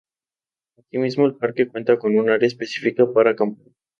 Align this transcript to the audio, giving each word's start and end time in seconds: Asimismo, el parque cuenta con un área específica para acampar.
Asimismo, 0.79 1.27
el 1.27 1.35
parque 1.35 1.67
cuenta 1.67 1.99
con 1.99 2.17
un 2.17 2.31
área 2.31 2.47
específica 2.47 3.05
para 3.13 3.29
acampar. 3.33 3.67